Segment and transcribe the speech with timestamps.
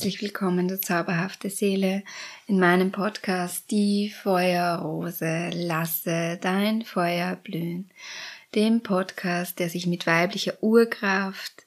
[0.00, 2.04] herzlich willkommen, du zauberhafte Seele,
[2.46, 5.50] in meinem Podcast Die Feuerrose.
[5.52, 7.90] Lasse dein Feuer blühen.
[8.54, 11.66] Dem Podcast, der sich mit weiblicher Urkraft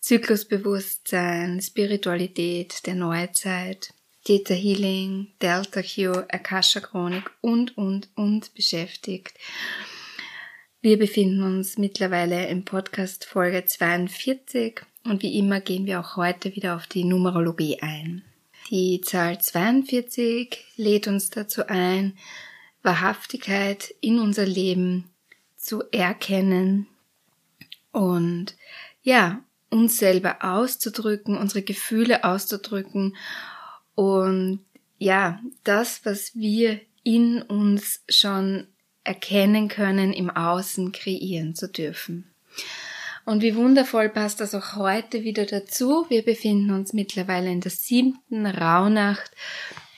[0.00, 9.32] Zyklusbewusstsein, Spiritualität der Neuzeit, Theta Healing, Delta Q, Akasha Chronik und, und, und beschäftigt.
[10.82, 16.54] Wir befinden uns mittlerweile im Podcast Folge 42 und wie immer gehen wir auch heute
[16.54, 18.22] wieder auf die Numerologie ein.
[18.70, 22.16] Die Zahl 42 lädt uns dazu ein,
[22.82, 25.10] Wahrhaftigkeit in unser Leben
[25.56, 26.86] zu erkennen
[27.92, 28.56] und
[29.02, 33.16] ja, uns selber auszudrücken, unsere Gefühle auszudrücken
[33.94, 34.60] und
[34.98, 38.68] ja, das, was wir in uns schon
[39.04, 42.30] erkennen können, im Außen kreieren zu dürfen.
[43.24, 46.06] Und wie wundervoll passt das auch heute wieder dazu.
[46.08, 49.30] Wir befinden uns mittlerweile in der siebten Rauhnacht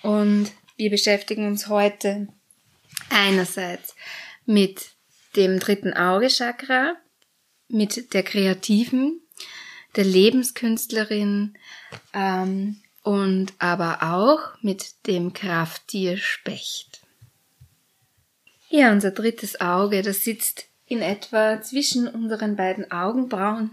[0.03, 2.28] und wir beschäftigen uns heute
[3.08, 3.94] einerseits
[4.44, 4.91] mit
[5.36, 6.97] dem dritten Auge Chakra,
[7.69, 9.20] mit der kreativen
[9.97, 11.55] der Lebenskünstlerin
[12.12, 17.03] ähm, und aber auch mit dem Krafttier Specht.
[18.69, 23.70] Ja, unser drittes Auge, das sitzt in etwa zwischen unseren beiden Augenbrauen.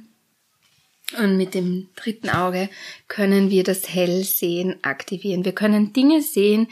[1.18, 2.70] Und mit dem dritten Auge
[3.08, 5.44] können wir das Hellsehen aktivieren.
[5.44, 6.68] Wir können Dinge sehen,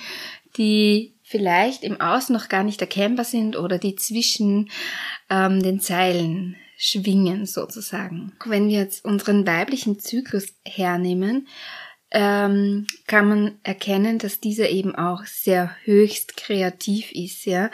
[0.55, 4.69] die vielleicht im Außen noch gar nicht erkennbar sind oder die zwischen
[5.30, 8.31] ähm, den Zeilen schwingen sozusagen.
[8.45, 11.47] Wenn wir jetzt unseren weiblichen Zyklus hernehmen,
[12.11, 17.69] ähm, kann man erkennen, dass dieser eben auch sehr höchst kreativ ist, ja.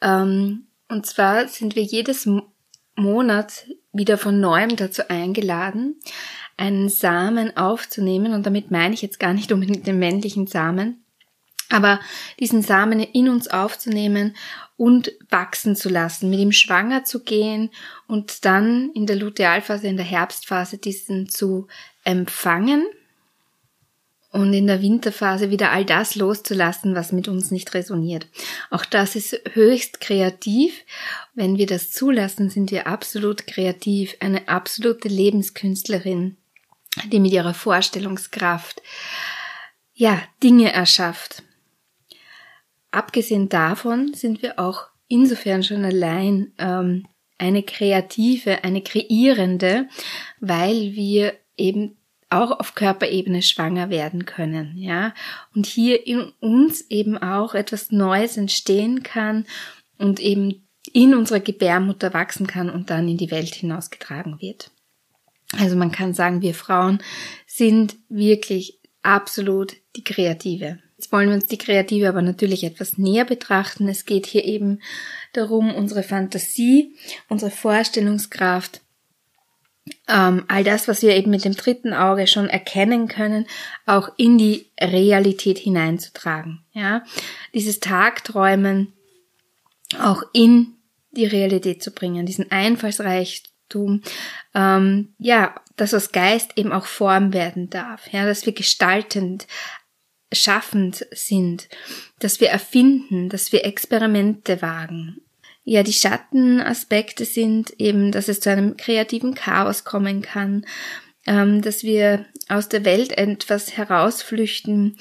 [0.00, 2.28] Ähm, und zwar sind wir jedes
[2.96, 5.98] Monat wieder von neuem dazu eingeladen,
[6.58, 8.34] einen Samen aufzunehmen.
[8.34, 11.02] Und damit meine ich jetzt gar nicht unbedingt den männlichen Samen,
[11.70, 11.98] aber
[12.38, 14.36] diesen Samen in uns aufzunehmen
[14.76, 17.70] und wachsen zu lassen, mit ihm schwanger zu gehen
[18.06, 21.68] und dann in der Lutealphase, in der Herbstphase diesen zu
[22.04, 22.84] empfangen
[24.32, 28.26] und in der Winterphase wieder all das loszulassen, was mit uns nicht resoniert.
[28.70, 30.84] Auch das ist höchst kreativ.
[31.34, 36.38] Wenn wir das zulassen, sind wir absolut kreativ, eine absolute Lebenskünstlerin,
[37.12, 38.82] die mit ihrer Vorstellungskraft
[39.92, 41.42] ja Dinge erschafft.
[42.90, 47.06] Abgesehen davon sind wir auch insofern schon allein ähm,
[47.36, 49.88] eine kreative, eine kreierende,
[50.40, 51.96] weil wir eben
[52.32, 55.14] auch auf Körperebene schwanger werden können, ja,
[55.54, 59.46] und hier in uns eben auch etwas Neues entstehen kann
[59.98, 64.70] und eben in unserer Gebärmutter wachsen kann und dann in die Welt hinausgetragen wird.
[65.58, 67.02] Also man kann sagen, wir Frauen
[67.46, 70.78] sind wirklich absolut die Kreative.
[70.96, 73.88] Jetzt wollen wir uns die Kreative aber natürlich etwas näher betrachten.
[73.88, 74.80] Es geht hier eben
[75.32, 76.94] darum, unsere Fantasie,
[77.28, 78.81] unsere Vorstellungskraft,
[80.08, 83.46] ähm, all das, was wir eben mit dem dritten Auge schon erkennen können,
[83.86, 86.64] auch in die Realität hineinzutragen.
[86.72, 87.04] Ja,
[87.54, 88.92] dieses Tagträumen
[89.98, 90.74] auch in
[91.12, 94.02] die Realität zu bringen, diesen Einfallsreichtum,
[94.54, 99.46] ähm, ja, dass das Geist eben auch Form werden darf, ja, dass wir gestaltend
[100.32, 101.68] schaffend sind,
[102.18, 105.21] dass wir erfinden, dass wir Experimente wagen.
[105.64, 110.66] Ja, die Schattenaspekte sind eben, dass es zu einem kreativen Chaos kommen kann,
[111.26, 114.96] ähm, dass wir aus der Welt etwas herausflüchten,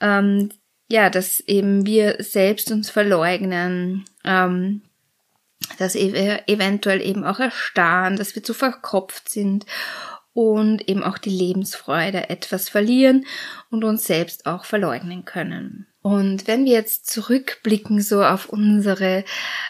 [0.00, 0.50] ähm,
[0.88, 4.82] ja, dass eben wir selbst uns verleugnen, ähm,
[5.78, 9.66] dass wir eventuell eben auch erstarren, dass wir zu verkopft sind
[10.32, 13.26] und eben auch die Lebensfreude etwas verlieren
[13.70, 15.88] und uns selbst auch verleugnen können.
[16.06, 19.24] Und wenn wir jetzt zurückblicken so auf unsere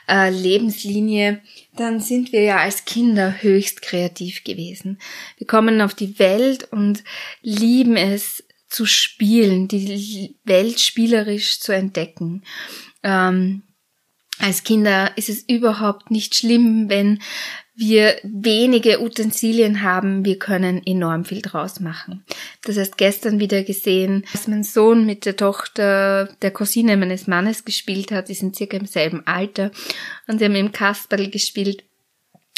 [0.08, 1.40] äh, Lebenslinie,
[1.76, 4.98] dann sind wir ja als Kinder höchst kreativ gewesen.
[5.38, 7.04] Wir kommen auf die Welt und
[7.42, 12.42] lieben es zu spielen, die Welt spielerisch zu entdecken.
[13.04, 13.62] Ähm,
[14.40, 17.22] als Kinder ist es überhaupt nicht schlimm, wenn
[17.76, 22.24] wir wenige Utensilien haben, wir können enorm viel draus machen.
[22.62, 27.64] Das heißt, gestern wieder gesehen, dass mein Sohn mit der Tochter der Cousine meines Mannes
[27.64, 29.72] gespielt hat, die sind circa im selben Alter
[30.28, 31.82] und sie haben im Kasperl gespielt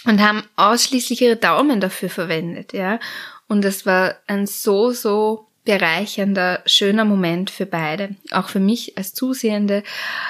[0.05, 3.01] und haben ausschließlich ihre Daumen dafür verwendet, ja.
[3.49, 8.17] Und das war ein so, so bereichernder, schöner Moment für beide.
[8.31, 9.83] Auch für mich als Zusehende.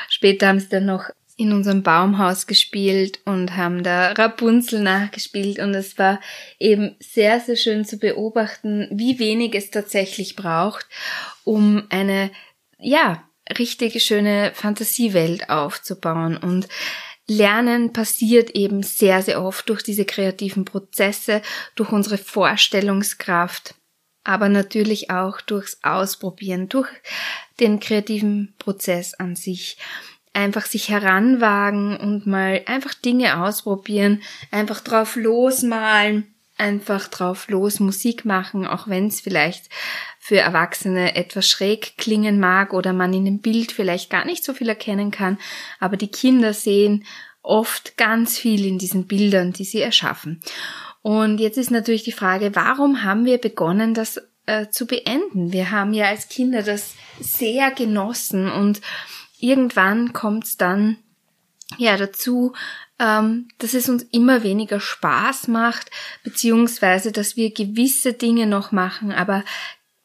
[0.09, 5.59] Später haben sie dann noch in unserem Baumhaus gespielt und haben da Rapunzel nachgespielt.
[5.59, 6.21] Und es war
[6.59, 10.87] eben sehr, sehr schön zu beobachten, wie wenig es tatsächlich braucht,
[11.45, 12.31] um eine,
[12.79, 13.23] ja,
[13.59, 16.39] richtig schöne Fantasiewelt aufzubauen.
[16.39, 16.69] Und
[17.29, 21.43] Lernen passiert eben sehr, sehr oft durch diese kreativen Prozesse,
[21.75, 23.75] durch unsere Vorstellungskraft,
[24.25, 26.89] aber natürlich auch durchs Ausprobieren, durch
[27.61, 29.77] den kreativen Prozess an sich
[30.37, 38.25] einfach sich heranwagen und mal einfach Dinge ausprobieren, einfach drauf losmalen, einfach drauf los Musik
[38.27, 39.71] machen, auch wenn es vielleicht
[40.19, 44.53] für Erwachsene etwas schräg klingen mag oder man in dem Bild vielleicht gar nicht so
[44.53, 45.39] viel erkennen kann,
[45.81, 47.05] aber die Kinder sehen
[47.43, 50.43] oft ganz viel in diesen Bildern, die sie erschaffen.
[51.01, 55.53] Und jetzt ist natürlich die Frage, warum haben wir begonnen, das äh, zu beenden?
[55.53, 58.81] Wir haben ja als Kinder das sehr genossen und
[59.39, 60.99] irgendwann kommt es dann
[61.79, 62.53] ja dazu,
[62.99, 65.91] ähm, dass es uns immer weniger Spaß macht,
[66.23, 69.45] beziehungsweise dass wir gewisse Dinge noch machen, aber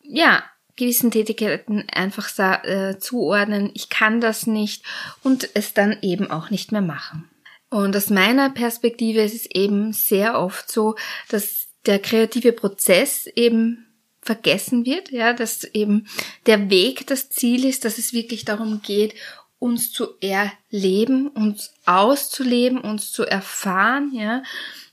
[0.01, 0.43] ja,
[0.75, 2.29] gewissen Tätigkeiten einfach
[2.63, 4.83] äh, zuordnen, ich kann das nicht
[5.21, 7.29] und es dann eben auch nicht mehr machen.
[7.69, 10.95] Und aus meiner Perspektive ist es eben sehr oft so,
[11.29, 13.90] dass der kreative Prozess eben
[14.21, 16.07] vergessen wird, ja, dass eben
[16.45, 19.15] der Weg das Ziel ist, dass es wirklich darum geht,
[19.59, 24.43] uns zu erleben, uns auszuleben, uns zu erfahren, ja,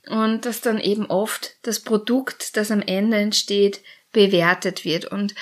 [0.07, 3.81] und dass dann eben oft das Produkt, das am Ende entsteht,
[4.11, 5.35] bewertet wird und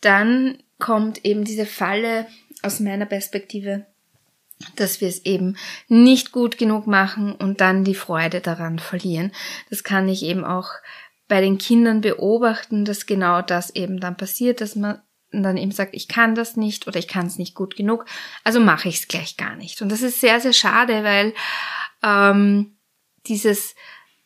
[0.00, 2.26] dann kommt eben diese Falle
[2.62, 3.86] aus meiner Perspektive,
[4.76, 5.56] dass wir es eben
[5.88, 9.32] nicht gut genug machen und dann die Freude daran verlieren.
[9.70, 10.70] Das kann ich eben auch
[11.30, 15.00] bei den Kindern beobachten, dass genau das eben dann passiert, dass man
[15.30, 18.04] dann eben sagt, ich kann das nicht oder ich kann es nicht gut genug,
[18.42, 19.80] also mache ich es gleich gar nicht.
[19.80, 21.32] Und das ist sehr, sehr schade, weil
[22.02, 22.76] ähm,
[23.26, 23.76] dieses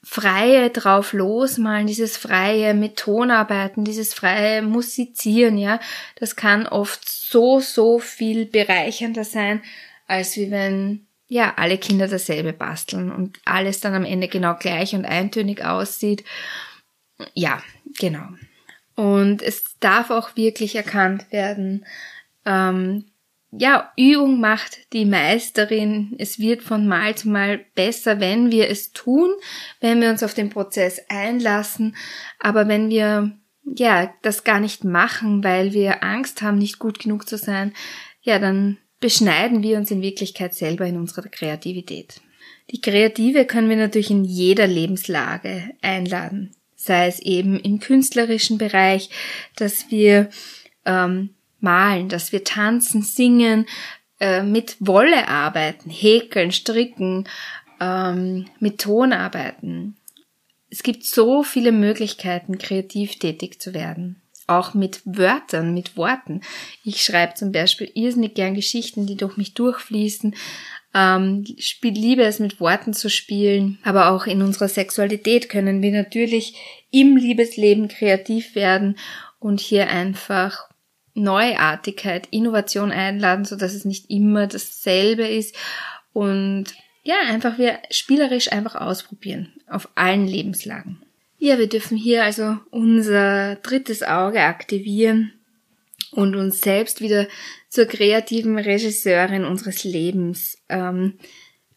[0.02, 5.80] freie drauf losmalen, dieses freie mit Tonarbeiten, dieses freie Musizieren, ja,
[6.16, 9.62] das kann oft so, so viel bereichernder sein,
[10.06, 14.94] als wie wenn ja alle Kinder dasselbe basteln und alles dann am Ende genau gleich
[14.94, 16.24] und eintönig aussieht.
[17.32, 17.62] Ja,
[17.98, 18.28] genau.
[18.96, 21.84] Und es darf auch wirklich erkannt werden,
[22.44, 23.06] ähm,
[23.56, 26.14] ja, Übung macht die Meisterin.
[26.18, 29.30] Es wird von Mal zu Mal besser, wenn wir es tun,
[29.80, 31.94] wenn wir uns auf den Prozess einlassen.
[32.40, 33.32] Aber wenn wir,
[33.64, 37.72] ja, das gar nicht machen, weil wir Angst haben, nicht gut genug zu sein,
[38.22, 42.22] ja, dann beschneiden wir uns in Wirklichkeit selber in unserer Kreativität.
[42.70, 49.10] Die Kreative können wir natürlich in jeder Lebenslage einladen sei es eben im künstlerischen Bereich,
[49.56, 50.30] dass wir
[50.84, 53.66] ähm, malen, dass wir tanzen, singen,
[54.20, 57.28] äh, mit Wolle arbeiten, häkeln, stricken,
[57.80, 59.96] ähm, mit Ton arbeiten.
[60.70, 64.22] Es gibt so viele Möglichkeiten, kreativ tätig zu werden.
[64.46, 66.42] Auch mit Wörtern, mit Worten.
[66.84, 70.34] Ich schreibe zum Beispiel irrsinnig gern Geschichten, die durch mich durchfließen
[70.94, 71.44] ähm,
[71.82, 76.54] liebe es mit Worten zu spielen, aber auch in unserer Sexualität können wir natürlich
[76.90, 78.96] im Liebesleben kreativ werden
[79.40, 80.68] und hier einfach
[81.14, 85.56] Neuartigkeit, Innovation einladen, so dass es nicht immer dasselbe ist.
[86.12, 86.66] Und
[87.02, 91.02] ja, einfach wir spielerisch einfach ausprobieren auf allen Lebenslagen.
[91.38, 95.32] Ja, wir dürfen hier also unser drittes Auge aktivieren
[96.14, 97.26] und uns selbst wieder
[97.68, 101.14] zur kreativen Regisseurin unseres Lebens ähm,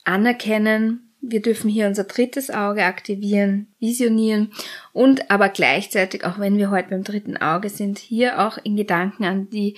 [0.03, 1.03] anerkennen.
[1.19, 4.51] Wir dürfen hier unser drittes Auge aktivieren, visionieren
[4.93, 9.25] und aber gleichzeitig, auch wenn wir heute beim dritten Auge sind, hier auch in Gedanken
[9.25, 9.75] an die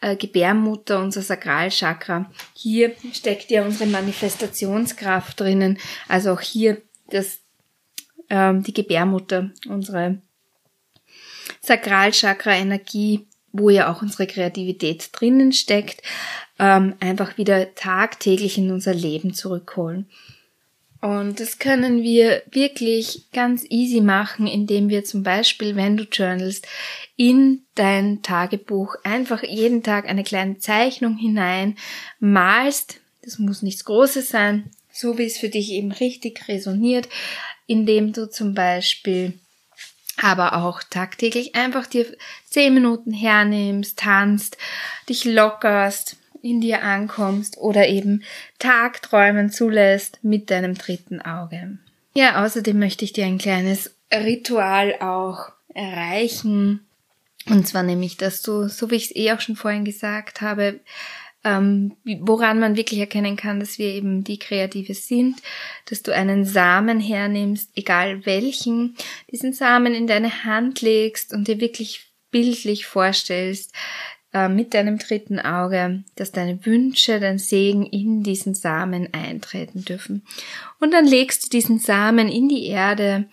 [0.00, 2.30] äh, Gebärmutter, unser Sakralchakra.
[2.54, 5.78] Hier steckt ja unsere Manifestationskraft drinnen.
[6.06, 7.40] Also auch hier das,
[8.30, 10.22] ähm, die Gebärmutter, unsere
[11.62, 13.26] Sakralchakra-Energie
[13.58, 16.02] wo ja auch unsere Kreativität drinnen steckt,
[16.58, 20.06] ähm, einfach wieder tagtäglich in unser Leben zurückholen.
[21.00, 26.66] Und das können wir wirklich ganz easy machen, indem wir zum Beispiel, wenn du journalst,
[27.16, 31.76] in dein Tagebuch einfach jeden Tag eine kleine Zeichnung hinein
[32.18, 33.00] malst.
[33.22, 37.08] Das muss nichts Großes sein, so wie es für dich eben richtig resoniert,
[37.66, 39.34] indem du zum Beispiel
[40.20, 42.06] aber auch tagtäglich einfach dir
[42.48, 44.56] zehn Minuten hernimmst, tanzt,
[45.08, 48.22] dich lockerst, in dir ankommst oder eben
[48.58, 51.78] Tagträumen zulässt mit deinem dritten Auge.
[52.14, 56.86] Ja, außerdem möchte ich dir ein kleines Ritual auch erreichen
[57.48, 60.80] Und zwar nämlich, dass du, so wie ich es eh auch schon vorhin gesagt habe,
[61.46, 65.40] ähm, woran man wirklich erkennen kann, dass wir eben die Kreative sind,
[65.88, 68.96] dass du einen Samen hernimmst, egal welchen,
[69.30, 73.72] diesen Samen in deine Hand legst und dir wirklich bildlich vorstellst,
[74.32, 80.26] äh, mit deinem dritten Auge, dass deine Wünsche, dein Segen in diesen Samen eintreten dürfen.
[80.80, 83.26] Und dann legst du diesen Samen in die Erde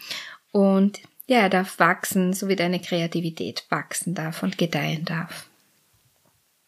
[0.52, 5.48] und ja, er darf wachsen, so wie deine Kreativität wachsen darf und gedeihen darf.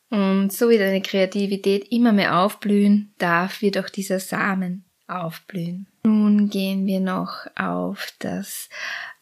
[0.10, 5.88] Und so wie deine Kreativität immer mehr aufblühen darf, wird auch dieser Samen aufblühen.
[6.04, 8.70] Nun gehen wir noch auf das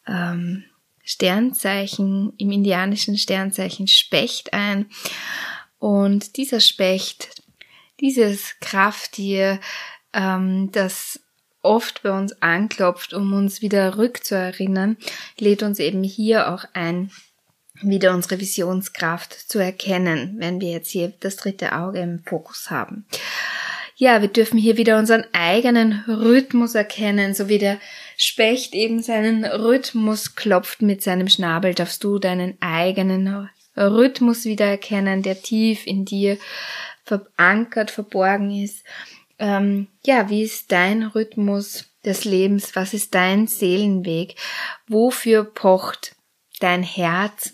[0.06, 0.64] ähm,
[1.02, 4.86] Sternzeichen, im indianischen Sternzeichen Specht ein.
[5.78, 7.42] Und dieser Specht,
[8.00, 9.60] dieses Krafttier,
[10.12, 11.20] ähm, das
[11.62, 14.96] oft bei uns anklopft, um uns wieder rückzuerinnern,
[15.38, 17.10] lädt uns eben hier auch ein,
[17.80, 23.06] wieder unsere Visionskraft zu erkennen, wenn wir jetzt hier das dritte Auge im Fokus haben.
[23.96, 27.78] Ja, wir dürfen hier wieder unseren eigenen Rhythmus erkennen, so wie der
[28.16, 35.22] Specht eben seinen Rhythmus klopft mit seinem Schnabel, darfst du deinen eigenen Rhythmus wieder erkennen,
[35.22, 36.38] der tief in dir
[37.04, 38.84] verankert, verborgen ist.
[39.38, 42.74] Ähm, ja, wie ist dein Rhythmus des Lebens?
[42.76, 44.36] Was ist dein Seelenweg?
[44.86, 46.16] Wofür pocht
[46.60, 47.53] dein Herz?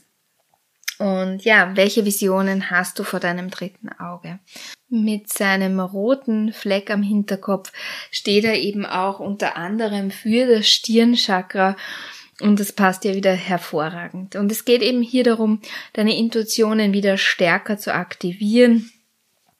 [1.00, 4.38] Und ja, welche Visionen hast du vor deinem dritten Auge?
[4.90, 7.72] Mit seinem roten Fleck am Hinterkopf
[8.10, 11.74] steht er eben auch unter anderem für das Stirnchakra
[12.42, 14.36] und das passt ja wieder hervorragend.
[14.36, 15.62] Und es geht eben hier darum,
[15.94, 18.92] deine Intuitionen wieder stärker zu aktivieren.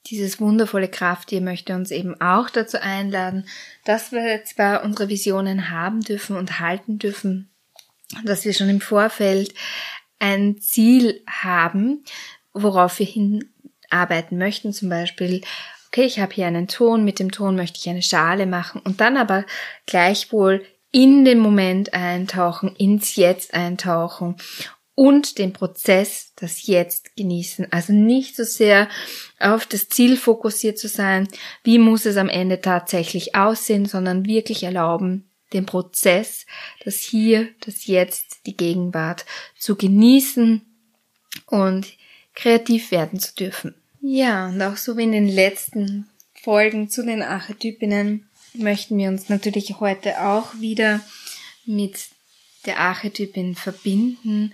[0.09, 3.49] Dieses wundervolle Krafttier möchte uns eben auch dazu einladen,
[3.87, 7.49] dass wir zwar unsere Visionen haben dürfen und halten dürfen,
[8.25, 9.55] dass wir schon im Vorfeld
[10.21, 12.05] ein Ziel haben,
[12.53, 15.43] worauf wir hinarbeiten möchten, zum Beispiel,
[15.89, 19.01] okay, ich habe hier einen Ton, mit dem Ton möchte ich eine Schale machen und
[19.01, 19.45] dann aber
[19.87, 24.37] gleichwohl in den Moment eintauchen, ins Jetzt eintauchen
[24.95, 27.69] und den Prozess, das Jetzt genießen.
[27.73, 28.89] Also nicht so sehr
[29.39, 31.27] auf das Ziel fokussiert zu sein,
[31.65, 36.47] wie muss es am Ende tatsächlich aussehen, sondern wirklich erlauben, den Prozess,
[36.85, 39.25] das Hier, das Jetzt, die Gegenwart
[39.59, 40.63] zu genießen
[41.47, 41.87] und
[42.35, 43.75] kreativ werden zu dürfen.
[44.01, 46.09] Ja, und auch so wie in den letzten
[46.43, 51.01] Folgen zu den Archetypinnen möchten wir uns natürlich heute auch wieder
[51.67, 52.09] mit
[52.67, 54.53] der Archetypin verbinden.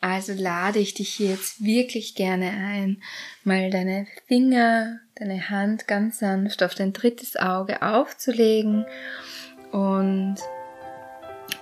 [0.00, 3.02] Also lade ich dich hier jetzt wirklich gerne ein,
[3.42, 8.84] mal deine Finger, deine Hand ganz sanft auf dein drittes Auge aufzulegen
[9.72, 10.36] und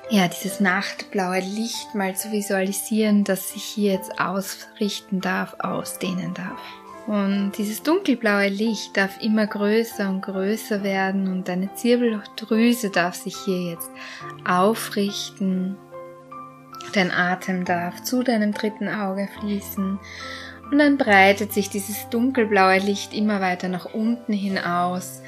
[0.08, 6.60] ja, dieses nachtblaue Licht mal zu visualisieren, das sich hier jetzt ausrichten darf, ausdehnen darf.
[7.06, 13.36] Und dieses dunkelblaue Licht darf immer größer und größer werden und deine Zirbeldrüse darf sich
[13.44, 13.90] hier jetzt
[14.44, 15.76] aufrichten.
[16.94, 19.98] Dein Atem darf zu deinem dritten Auge fließen
[20.70, 25.22] und dann breitet sich dieses dunkelblaue Licht immer weiter nach unten hinaus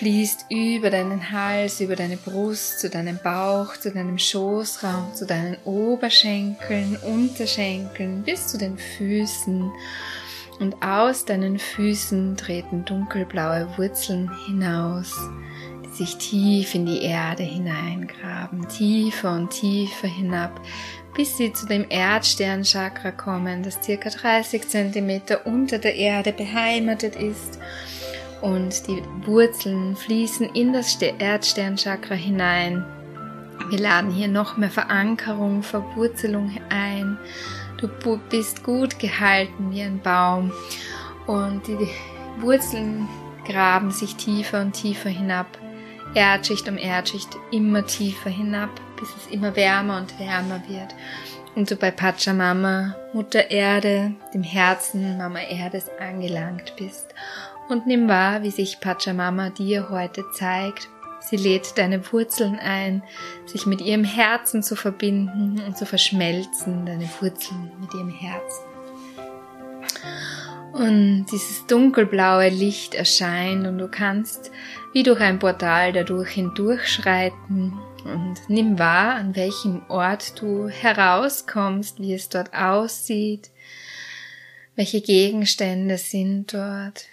[0.00, 5.58] fließt über deinen Hals, über deine Brust, zu deinem Bauch, zu deinem Schoßraum, zu deinen
[5.66, 9.70] Oberschenkeln, Unterschenkeln, bis zu den Füßen.
[10.58, 15.14] Und aus deinen Füßen treten dunkelblaue Wurzeln hinaus,
[15.84, 20.62] die sich tief in die Erde hineingraben, tiefer und tiefer hinab,
[21.14, 27.58] bis sie zu dem Erdsternchakra kommen, das circa 30 Zentimeter unter der Erde beheimatet ist
[28.42, 32.84] und die Wurzeln fließen in das Erdsternchakra hinein.
[33.68, 37.18] Wir laden hier noch mehr Verankerung, Verwurzelung ein.
[37.78, 37.88] Du
[38.30, 40.52] bist gut gehalten wie ein Baum
[41.26, 41.88] und die
[42.40, 43.08] Wurzeln
[43.46, 45.46] graben sich tiefer und tiefer hinab.
[46.14, 50.94] Erdschicht um Erdschicht immer tiefer hinab, bis es immer wärmer und wärmer wird.
[51.54, 57.14] Und du bei Pachamama, Mutter Erde, dem Herzen Mama Erdes angelangt bist
[57.70, 60.88] und nimm wahr, wie sich Pachamama dir heute zeigt.
[61.20, 63.02] Sie lädt deine Wurzeln ein,
[63.46, 68.64] sich mit ihrem Herzen zu verbinden und zu verschmelzen, deine Wurzeln mit ihrem Herzen.
[70.72, 74.50] Und dieses dunkelblaue Licht erscheint und du kannst
[74.92, 82.14] wie durch ein Portal dadurch hindurchschreiten und nimm wahr, an welchem Ort du herauskommst, wie
[82.14, 83.50] es dort aussieht,
[84.74, 87.06] welche Gegenstände sind dort,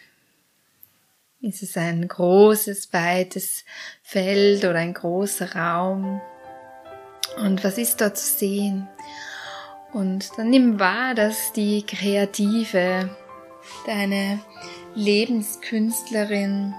[1.41, 3.63] ist es ein großes, weites
[4.01, 6.22] Feld oder ein großer Raum?
[7.38, 8.88] Und was ist dort zu sehen?
[9.94, 13.10] Und dann nimm wahr, dass die Kreative,
[13.86, 14.39] deine
[14.96, 16.74] Lebenskünstlerin,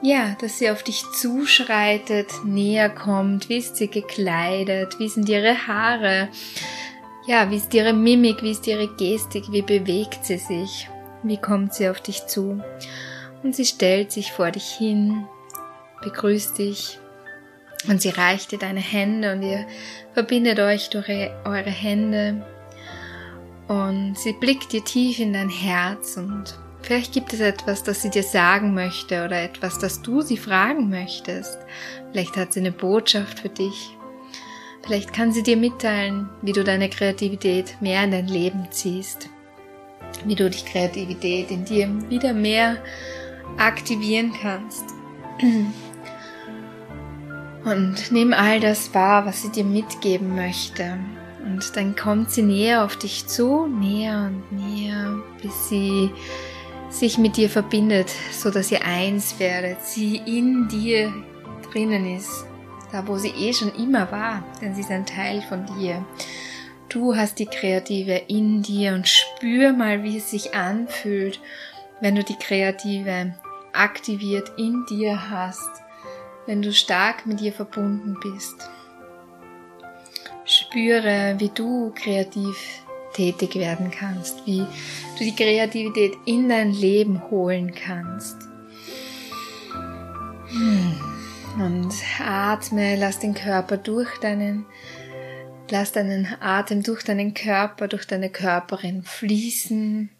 [0.00, 5.66] ja, dass sie auf dich zuschreitet, näher kommt, wie ist sie gekleidet, wie sind ihre
[5.66, 6.28] Haare,
[7.26, 10.88] ja, wie ist ihre Mimik, wie ist ihre Gestik, wie bewegt sie sich,
[11.22, 12.62] wie kommt sie auf dich zu.
[13.42, 15.26] Und sie stellt sich vor dich hin,
[16.02, 16.98] begrüßt dich
[17.88, 19.66] und sie reicht dir deine Hände und ihr
[20.14, 22.44] verbindet euch durch eure Hände
[23.68, 28.10] und sie blickt dir tief in dein Herz und Vielleicht gibt es etwas, das sie
[28.10, 31.58] dir sagen möchte oder etwas, das du sie fragen möchtest.
[32.10, 33.96] Vielleicht hat sie eine Botschaft für dich.
[34.82, 39.28] Vielleicht kann sie dir mitteilen, wie du deine Kreativität mehr in dein Leben ziehst.
[40.24, 42.78] Wie du die Kreativität in dir wieder mehr
[43.58, 44.84] aktivieren kannst.
[47.64, 50.98] Und nimm all das wahr, was sie dir mitgeben möchte.
[51.44, 56.10] Und dann kommt sie näher auf dich zu, näher und näher, bis sie
[56.88, 61.12] sich mit dir verbindet, so dass ihr eins werdet, sie in dir
[61.72, 62.44] drinnen ist,
[62.92, 66.04] da wo sie eh schon immer war, denn sie ist ein Teil von dir.
[66.92, 71.40] Du hast die Kreative in dir und spür mal, wie es sich anfühlt,
[72.02, 73.34] wenn du die Kreative
[73.72, 75.70] aktiviert in dir hast,
[76.44, 78.68] wenn du stark mit ihr verbunden bist.
[80.44, 82.82] Spüre, wie du kreativ
[83.14, 84.66] tätig werden kannst, wie
[85.18, 88.36] du die Kreativität in dein Leben holen kannst.
[90.48, 91.00] Hm.
[91.58, 94.66] Und atme, lass den Körper durch deinen,
[95.72, 100.10] lass deinen Atem durch deinen Körper, durch deine Körperin fließen.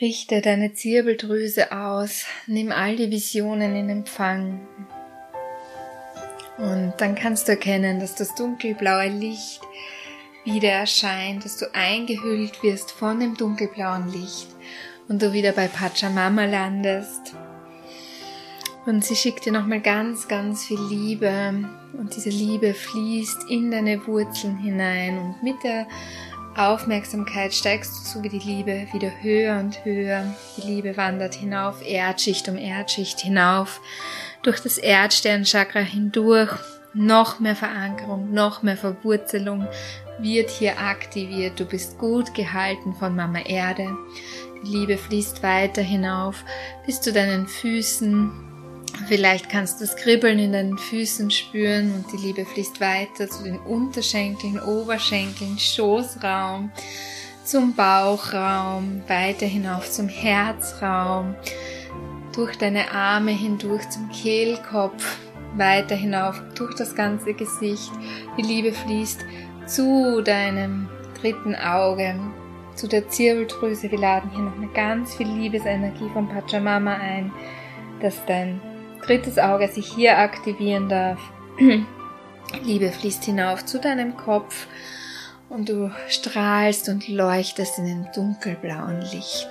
[0.00, 4.60] Richte deine Zirbeldrüse aus, nimm all die Visionen in Empfang.
[6.58, 9.60] Und dann kannst du erkennen, dass das dunkelblaue Licht
[10.44, 14.48] wieder erscheint, dass du eingehüllt wirst von dem dunkelblauen Licht
[15.08, 17.34] und du wieder bei Pachamama landest.
[18.86, 21.54] Und sie schickt dir nochmal ganz, ganz viel Liebe
[21.98, 25.86] und diese Liebe fließt in deine Wurzeln hinein und mit der
[26.56, 30.24] Aufmerksamkeit steigst du so wie die Liebe wieder höher und höher.
[30.56, 33.80] Die Liebe wandert hinauf, Erdschicht um Erdschicht hinauf,
[34.42, 36.52] durch das Erdsternchakra hindurch.
[36.96, 39.66] Noch mehr Verankerung, noch mehr Verwurzelung,
[40.20, 41.58] wird hier aktiviert.
[41.58, 43.88] Du bist gut gehalten von Mama Erde.
[44.62, 46.44] Die Liebe fließt weiter hinauf
[46.86, 48.53] bis zu deinen Füßen.
[49.06, 53.44] Vielleicht kannst du das Kribbeln in deinen Füßen spüren und die Liebe fließt weiter zu
[53.44, 56.70] den Unterschenkeln, Oberschenkeln, Schoßraum,
[57.44, 61.34] zum Bauchraum, weiter hinauf zum Herzraum,
[62.34, 65.18] durch deine Arme hindurch zum Kehlkopf,
[65.54, 67.92] weiter hinauf durch das ganze Gesicht.
[68.38, 69.20] Die Liebe fließt
[69.66, 70.88] zu deinem
[71.20, 72.18] dritten Auge,
[72.74, 73.90] zu der Zirbeldrüse.
[73.90, 77.30] Wir laden hier noch eine ganz viel Liebesenergie von Pachamama ein,
[78.00, 78.60] dass dein
[79.06, 81.20] drittes Auge sich hier aktivieren darf.
[82.62, 84.66] Liebe fließt hinauf zu deinem Kopf
[85.48, 89.48] und du strahlst und leuchtest in dem dunkelblauen Licht.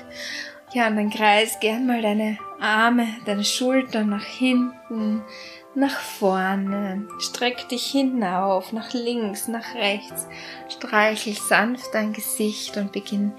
[0.73, 5.21] Ja, und dann kreis gern mal deine Arme, deine Schultern nach hinten,
[5.75, 10.27] nach vorne, streck dich hinauf, nach links, nach rechts,
[10.69, 13.33] streichel sanft dein Gesicht und beginn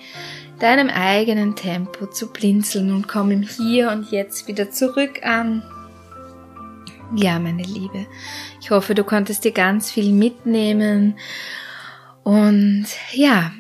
[0.61, 5.63] deinem eigenen Tempo zu blinzeln und komm im Hier und Jetzt wieder zurück an.
[7.13, 8.07] Ja, meine Liebe,
[8.61, 11.19] ich hoffe, du konntest dir ganz viel mitnehmen.
[12.25, 13.53] Und ja,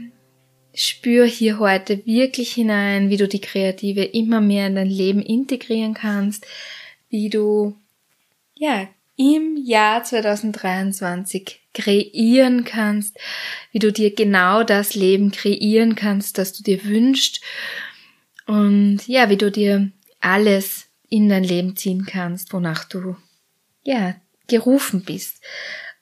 [0.75, 5.95] spür hier heute wirklich hinein, wie du die Kreative immer mehr in dein Leben integrieren
[5.95, 6.47] kannst,
[7.11, 7.77] wie du
[8.55, 13.17] ja, im Jahr 2023 kreieren kannst,
[13.71, 17.41] wie du dir genau das Leben kreieren kannst, das du dir wünschst.
[18.47, 23.17] Und ja, wie du dir alles in dein Leben ziehen kannst, wonach du
[23.85, 24.17] ja
[24.49, 25.43] gerufen bist.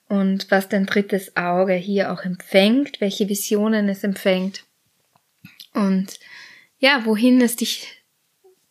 [0.09, 4.65] Und was dein drittes Auge hier auch empfängt, welche Visionen es empfängt.
[5.75, 6.19] Und
[6.79, 8.03] ja, wohin es dich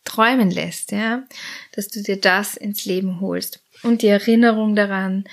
[0.04, 1.24] träumen lässt, ja,
[1.72, 3.62] dass du dir das ins Leben holst.
[3.82, 5.24] Und die Erinnerung daran,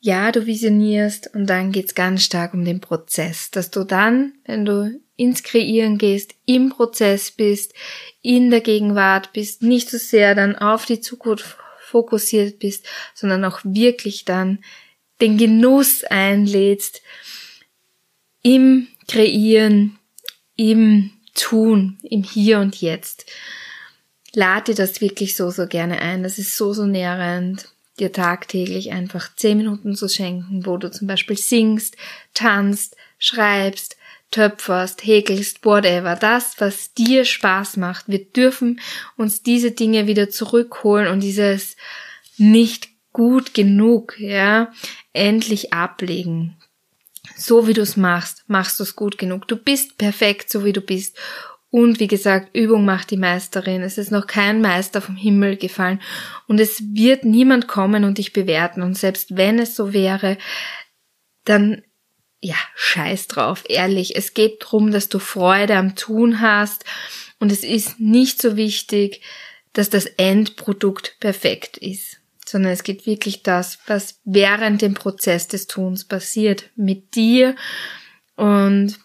[0.00, 4.66] ja, du visionierst und dann geht's ganz stark um den Prozess, dass du dann, wenn
[4.66, 7.72] du ins Kreieren gehst, im Prozess bist,
[8.20, 11.56] in der Gegenwart bist, nicht so sehr dann auf die Zukunft
[11.94, 14.58] fokussiert bist, sondern auch wirklich dann
[15.20, 17.02] den Genuss einlädst
[18.42, 19.96] im Kreieren,
[20.56, 23.26] im Tun, im Hier und Jetzt
[24.32, 26.24] lade das wirklich so, so gerne ein.
[26.24, 27.68] Das ist so, so nährend.
[28.00, 31.96] dir tagtäglich einfach zehn Minuten zu schenken, wo du zum Beispiel singst,
[32.34, 33.96] tanzt, schreibst,
[34.34, 36.16] töpferst, häkelst, whatever.
[36.16, 38.08] Das, was dir Spaß macht.
[38.08, 38.80] Wir dürfen
[39.16, 41.76] uns diese Dinge wieder zurückholen und dieses
[42.36, 44.72] nicht gut genug, ja,
[45.12, 46.56] endlich ablegen.
[47.36, 49.46] So wie du es machst, machst du es gut genug.
[49.46, 51.16] Du bist perfekt, so wie du bist.
[51.70, 53.82] Und wie gesagt, Übung macht die Meisterin.
[53.82, 56.00] Es ist noch kein Meister vom Himmel gefallen.
[56.48, 58.82] Und es wird niemand kommen und dich bewerten.
[58.82, 60.38] Und selbst wenn es so wäre,
[61.44, 61.82] dann,
[62.44, 64.16] ja, scheiß drauf, ehrlich.
[64.16, 66.84] Es geht drum, dass du Freude am Tun hast.
[67.40, 69.22] Und es ist nicht so wichtig,
[69.72, 75.66] dass das Endprodukt perfekt ist sondern es geht wirklich das, was während dem Prozess des
[75.66, 77.56] Tuns passiert mit dir
[78.36, 78.98] und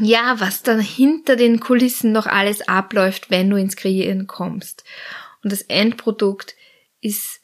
[0.00, 4.84] ja, was dann hinter den Kulissen noch alles abläuft, wenn du ins Kreieren kommst.
[5.42, 6.56] Und das Endprodukt
[7.00, 7.40] ist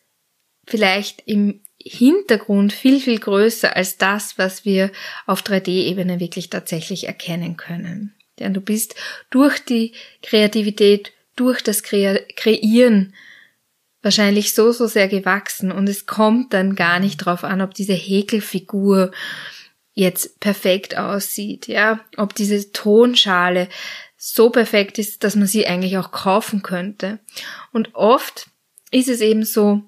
[0.66, 4.90] vielleicht im Hintergrund viel, viel größer als das, was wir
[5.26, 8.14] auf 3D-Ebene wirklich tatsächlich erkennen können.
[8.38, 8.94] Denn du bist
[9.30, 9.92] durch die
[10.22, 13.14] Kreativität, durch das Kreieren
[14.02, 17.94] wahrscheinlich so, so sehr gewachsen und es kommt dann gar nicht drauf an, ob diese
[17.94, 19.12] Häkelfigur
[19.94, 23.68] jetzt perfekt aussieht, ja, ob diese Tonschale
[24.16, 27.20] so perfekt ist, dass man sie eigentlich auch kaufen könnte.
[27.72, 28.48] Und oft
[28.90, 29.82] ist es eben so,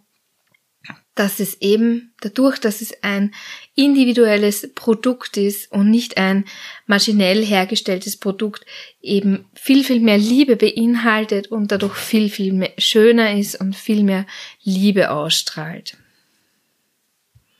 [1.16, 3.34] dass es eben dadurch, dass es ein
[3.74, 6.44] individuelles Produkt ist und nicht ein
[6.86, 8.64] maschinell hergestelltes Produkt,
[9.00, 14.04] eben viel, viel mehr Liebe beinhaltet und dadurch viel, viel mehr schöner ist und viel
[14.04, 14.26] mehr
[14.62, 15.96] Liebe ausstrahlt.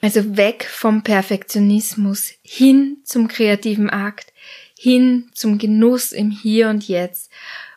[0.02, 4.34] Also weg vom Perfektionismus hin zum kreativen Akt,
[4.78, 7.30] hin zum Genuss im Hier und Jetzt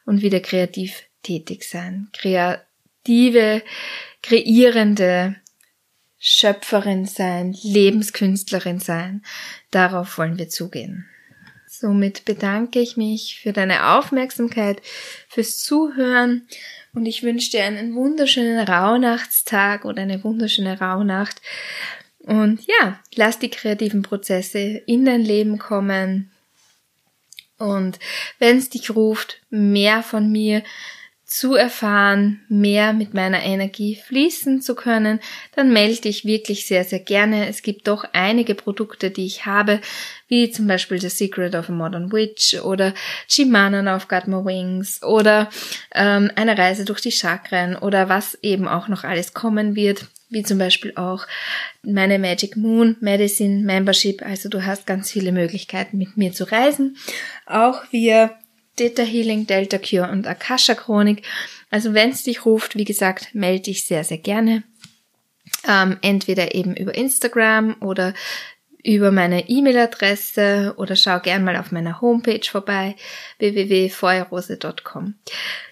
[0.06, 2.10] und wieder kreativ tätig sein.
[2.12, 3.64] Kreative,
[4.22, 5.38] kreierende
[6.20, 9.24] Schöpferin sein, Lebenskünstlerin sein.
[9.72, 11.08] Darauf wollen wir zugehen.
[11.68, 14.82] Somit bedanke ich mich für deine Aufmerksamkeit,
[15.30, 16.48] fürs Zuhören
[16.94, 21.42] und ich wünsche dir einen wunderschönen Rauhnachtstag oder eine wunderschöne Rauhnacht.
[22.20, 26.32] Und ja, lass die kreativen Prozesse in dein Leben kommen.
[27.58, 28.00] Und
[28.40, 30.64] wenn es dich ruft, mehr von mir,
[31.30, 35.20] zu erfahren, mehr mit meiner Energie fließen zu können,
[35.56, 37.48] dann melde dich wirklich sehr, sehr gerne.
[37.48, 39.80] Es gibt doch einige Produkte, die ich habe,
[40.28, 42.96] wie zum Beispiel The Secret of a Modern Witch oder
[43.28, 45.52] Chimanan of Got My Wings oder
[45.94, 50.42] ähm, eine Reise durch die Chakren oder was eben auch noch alles kommen wird, wie
[50.42, 51.28] zum Beispiel auch
[51.84, 54.26] meine Magic Moon Medicine Membership.
[54.26, 56.98] Also du hast ganz viele Möglichkeiten mit mir zu reisen.
[57.46, 58.32] Auch wir
[58.80, 61.24] Theta Healing, Delta Cure und Akasha Chronik.
[61.70, 64.64] Also wenn es dich ruft, wie gesagt, melde dich sehr, sehr gerne.
[65.68, 68.14] Ähm, entweder eben über Instagram oder
[68.82, 72.96] über meine E-Mail-Adresse oder schau gern mal auf meiner Homepage vorbei,
[73.40, 75.16] www.feuerrose.com.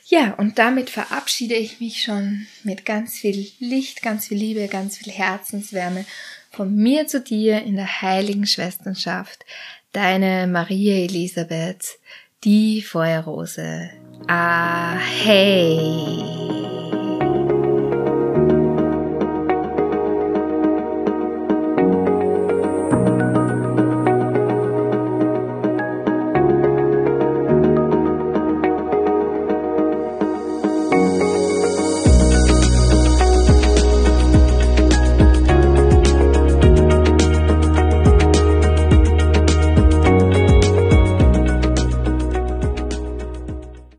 [0.07, 4.97] Ja, und damit verabschiede ich mich schon mit ganz viel Licht, ganz viel Liebe, ganz
[4.97, 6.05] viel Herzenswärme
[6.51, 9.45] von mir zu dir in der heiligen Schwesternschaft.
[9.93, 11.97] Deine Maria Elisabeth
[12.47, 13.89] die Feuerrose.
[14.27, 16.56] Ah, hey.